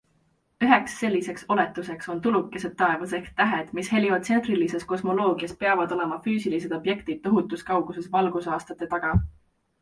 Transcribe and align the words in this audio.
Üheks 0.67 0.93
selliseks 1.01 1.43
oletuseks 1.55 2.07
on 2.13 2.21
tulukesed 2.27 2.73
taevas 2.79 3.13
ehk 3.17 3.27
tähed, 3.41 3.69
mis 3.81 3.91
heliotsentrilises 3.97 4.87
kosmoloogias 4.93 5.55
PEAVAD 5.61 5.95
olema 5.99 6.19
füüsilised 6.25 6.75
objektid 6.79 7.23
tohutus 7.29 7.67
kauguses 7.69 8.11
valgusaastate 8.17 8.91
taga. 8.97 9.15